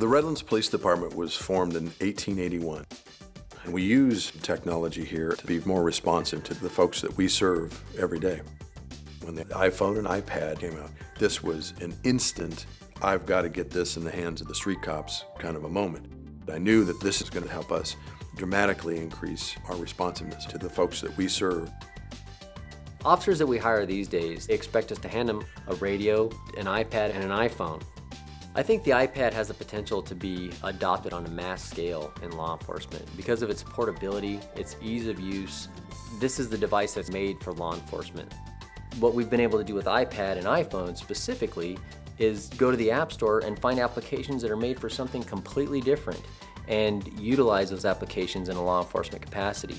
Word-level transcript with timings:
The 0.00 0.08
Redlands 0.08 0.40
Police 0.40 0.70
Department 0.70 1.14
was 1.14 1.36
formed 1.36 1.76
in 1.76 1.84
1881. 1.84 2.86
And 3.64 3.74
we 3.74 3.82
use 3.82 4.32
technology 4.40 5.04
here 5.04 5.32
to 5.32 5.46
be 5.46 5.60
more 5.66 5.82
responsive 5.82 6.42
to 6.44 6.54
the 6.54 6.70
folks 6.70 7.02
that 7.02 7.14
we 7.18 7.28
serve 7.28 7.78
every 7.98 8.18
day. 8.18 8.40
When 9.20 9.34
the 9.34 9.44
iPhone 9.44 9.98
and 9.98 10.06
iPad 10.06 10.58
came 10.58 10.74
out, 10.78 10.88
this 11.18 11.42
was 11.42 11.74
an 11.82 11.94
instant, 12.04 12.64
I've 13.02 13.26
got 13.26 13.42
to 13.42 13.50
get 13.50 13.68
this 13.68 13.98
in 13.98 14.02
the 14.02 14.10
hands 14.10 14.40
of 14.40 14.48
the 14.48 14.54
street 14.54 14.80
cops 14.80 15.26
kind 15.38 15.54
of 15.54 15.64
a 15.64 15.68
moment. 15.68 16.06
I 16.50 16.56
knew 16.56 16.82
that 16.84 16.98
this 17.02 17.20
is 17.20 17.28
going 17.28 17.44
to 17.44 17.52
help 17.52 17.70
us 17.70 17.94
dramatically 18.36 18.96
increase 18.96 19.54
our 19.68 19.76
responsiveness 19.76 20.46
to 20.46 20.56
the 20.56 20.70
folks 20.70 21.02
that 21.02 21.14
we 21.18 21.28
serve. 21.28 21.70
Officers 23.04 23.38
that 23.38 23.46
we 23.46 23.58
hire 23.58 23.84
these 23.84 24.08
days 24.08 24.48
expect 24.48 24.92
us 24.92 24.98
to 25.00 25.08
hand 25.08 25.28
them 25.28 25.44
a 25.66 25.74
radio, 25.74 26.30
an 26.56 26.64
iPad, 26.64 27.14
and 27.14 27.22
an 27.22 27.32
iPhone. 27.32 27.82
I 28.52 28.64
think 28.64 28.82
the 28.82 28.90
iPad 28.90 29.32
has 29.32 29.46
the 29.46 29.54
potential 29.54 30.02
to 30.02 30.12
be 30.12 30.50
adopted 30.64 31.12
on 31.12 31.24
a 31.24 31.28
mass 31.30 31.62
scale 31.62 32.12
in 32.20 32.32
law 32.32 32.54
enforcement 32.54 33.06
because 33.16 33.42
of 33.42 33.50
its 33.50 33.62
portability, 33.62 34.40
its 34.56 34.74
ease 34.82 35.06
of 35.06 35.20
use. 35.20 35.68
This 36.18 36.40
is 36.40 36.48
the 36.48 36.58
device 36.58 36.94
that's 36.94 37.12
made 37.12 37.38
for 37.38 37.52
law 37.52 37.74
enforcement. 37.74 38.32
What 38.98 39.14
we've 39.14 39.30
been 39.30 39.40
able 39.40 39.56
to 39.58 39.64
do 39.64 39.74
with 39.74 39.86
iPad 39.86 40.36
and 40.36 40.46
iPhone 40.46 40.96
specifically 40.96 41.78
is 42.18 42.48
go 42.48 42.72
to 42.72 42.76
the 42.76 42.90
App 42.90 43.12
Store 43.12 43.38
and 43.38 43.56
find 43.56 43.78
applications 43.78 44.42
that 44.42 44.50
are 44.50 44.56
made 44.56 44.80
for 44.80 44.88
something 44.88 45.22
completely 45.22 45.80
different 45.80 46.20
and 46.66 47.06
utilize 47.20 47.70
those 47.70 47.84
applications 47.84 48.48
in 48.48 48.56
a 48.56 48.62
law 48.62 48.80
enforcement 48.82 49.22
capacity. 49.22 49.76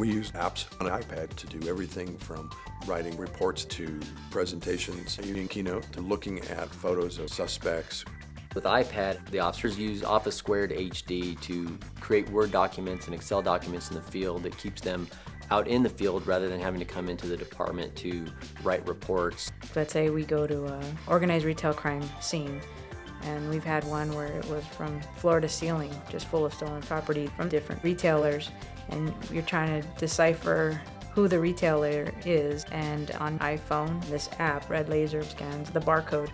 We 0.00 0.08
use 0.08 0.30
apps 0.30 0.64
on 0.80 0.86
an 0.86 0.98
iPad 0.98 1.36
to 1.36 1.46
do 1.46 1.68
everything 1.68 2.16
from 2.16 2.48
writing 2.86 3.14
reports 3.18 3.66
to 3.66 4.00
presentations 4.30 5.18
using 5.22 5.46
Keynote 5.46 5.92
to 5.92 6.00
looking 6.00 6.38
at 6.38 6.70
photos 6.70 7.18
of 7.18 7.28
suspects. 7.28 8.06
With 8.54 8.64
iPad, 8.64 9.28
the 9.30 9.40
officers 9.40 9.78
use 9.78 10.02
Office 10.02 10.34
Squared 10.34 10.70
HD 10.70 11.38
to 11.42 11.78
create 12.00 12.30
Word 12.30 12.50
documents 12.50 13.08
and 13.08 13.14
Excel 13.14 13.42
documents 13.42 13.90
in 13.90 13.94
the 13.94 14.00
field 14.00 14.42
that 14.44 14.56
keeps 14.56 14.80
them 14.80 15.06
out 15.50 15.68
in 15.68 15.82
the 15.82 15.90
field 15.90 16.26
rather 16.26 16.48
than 16.48 16.60
having 16.60 16.80
to 16.80 16.86
come 16.86 17.10
into 17.10 17.26
the 17.26 17.36
department 17.36 17.94
to 17.96 18.24
write 18.62 18.88
reports. 18.88 19.52
Let's 19.76 19.92
say 19.92 20.08
we 20.08 20.24
go 20.24 20.46
to 20.46 20.64
an 20.64 20.98
organized 21.08 21.44
retail 21.44 21.74
crime 21.74 22.08
scene 22.22 22.62
and 23.24 23.48
we've 23.50 23.64
had 23.64 23.84
one 23.84 24.12
where 24.14 24.28
it 24.28 24.44
was 24.46 24.64
from 24.66 25.00
floor 25.16 25.40
to 25.40 25.48
ceiling, 25.48 25.94
just 26.08 26.26
full 26.26 26.44
of 26.46 26.54
stolen 26.54 26.82
property 26.82 27.26
from 27.36 27.48
different 27.48 27.82
retailers 27.82 28.50
and 28.90 29.12
you're 29.30 29.42
trying 29.42 29.80
to 29.80 29.88
decipher 29.98 30.80
who 31.12 31.28
the 31.28 31.38
retailer 31.38 32.12
is 32.24 32.64
and 32.70 33.10
on 33.12 33.38
iPhone 33.40 34.02
this 34.06 34.28
app 34.38 34.68
RedLaser 34.68 35.24
scans 35.24 35.70
the 35.70 35.80
barcode 35.80 36.30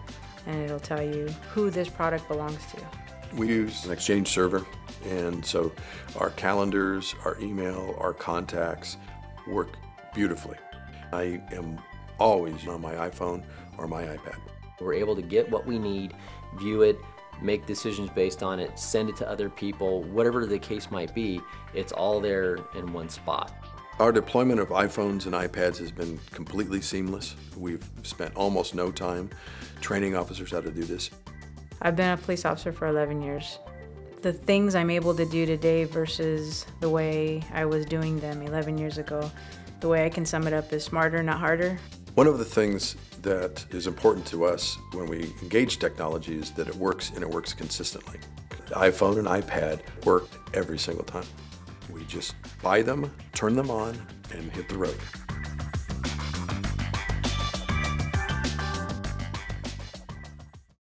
and 0.46 0.62
it'll 0.62 0.80
tell 0.80 1.02
you 1.02 1.26
who 1.52 1.70
this 1.70 1.88
product 1.88 2.28
belongs 2.28 2.60
to. 2.72 3.36
We 3.36 3.48
use 3.48 3.84
an 3.84 3.92
exchange 3.92 4.28
server 4.28 4.64
and 5.04 5.44
so 5.44 5.72
our 6.18 6.30
calendars, 6.30 7.14
our 7.24 7.38
email, 7.40 7.96
our 7.98 8.12
contacts 8.12 8.96
work 9.46 9.76
beautifully. 10.14 10.56
I 11.12 11.40
am 11.52 11.78
always 12.18 12.66
on 12.66 12.80
my 12.80 12.94
iPhone 12.94 13.42
or 13.78 13.86
my 13.86 14.04
iPad. 14.04 14.38
We're 14.80 14.94
able 14.94 15.16
to 15.16 15.22
get 15.22 15.50
what 15.50 15.66
we 15.66 15.78
need, 15.78 16.14
view 16.58 16.82
it, 16.82 16.98
make 17.40 17.66
decisions 17.66 18.10
based 18.10 18.42
on 18.42 18.60
it, 18.60 18.78
send 18.78 19.08
it 19.08 19.16
to 19.16 19.28
other 19.28 19.48
people, 19.48 20.02
whatever 20.04 20.46
the 20.46 20.58
case 20.58 20.90
might 20.90 21.14
be, 21.14 21.40
it's 21.74 21.92
all 21.92 22.20
there 22.20 22.58
in 22.74 22.92
one 22.92 23.08
spot. 23.08 23.52
Our 23.98 24.12
deployment 24.12 24.60
of 24.60 24.68
iPhones 24.68 25.24
and 25.24 25.34
iPads 25.34 25.78
has 25.78 25.90
been 25.90 26.18
completely 26.30 26.82
seamless. 26.82 27.34
We've 27.56 27.88
spent 28.02 28.36
almost 28.36 28.74
no 28.74 28.90
time 28.90 29.30
training 29.80 30.14
officers 30.14 30.50
how 30.50 30.60
to 30.60 30.70
do 30.70 30.84
this. 30.84 31.10
I've 31.80 31.96
been 31.96 32.10
a 32.10 32.16
police 32.16 32.44
officer 32.44 32.72
for 32.72 32.88
11 32.88 33.22
years. 33.22 33.58
The 34.20 34.32
things 34.32 34.74
I'm 34.74 34.90
able 34.90 35.14
to 35.14 35.24
do 35.24 35.46
today 35.46 35.84
versus 35.84 36.66
the 36.80 36.90
way 36.90 37.42
I 37.52 37.64
was 37.64 37.86
doing 37.86 38.18
them 38.18 38.42
11 38.42 38.76
years 38.76 38.98
ago, 38.98 39.30
the 39.86 39.92
way 39.92 40.04
I 40.04 40.08
can 40.08 40.26
sum 40.26 40.48
it 40.48 40.52
up 40.52 40.72
is 40.72 40.82
smarter, 40.82 41.22
not 41.22 41.38
harder. 41.38 41.78
One 42.14 42.26
of 42.26 42.38
the 42.38 42.44
things 42.44 42.96
that 43.22 43.64
is 43.70 43.86
important 43.86 44.26
to 44.26 44.44
us 44.44 44.76
when 44.92 45.06
we 45.06 45.32
engage 45.42 45.78
technology 45.78 46.36
is 46.36 46.50
that 46.52 46.66
it 46.66 46.74
works 46.74 47.10
and 47.10 47.22
it 47.22 47.30
works 47.30 47.52
consistently. 47.52 48.18
IPhone 48.70 49.18
and 49.18 49.28
iPad 49.28 49.82
work 50.04 50.28
every 50.54 50.76
single 50.76 51.04
time. 51.04 51.26
We 51.88 52.04
just 52.06 52.34
buy 52.64 52.82
them, 52.82 53.12
turn 53.32 53.54
them 53.54 53.70
on, 53.70 53.96
and 54.32 54.50
hit 54.50 54.68
the 54.68 54.76
road. 54.76 54.98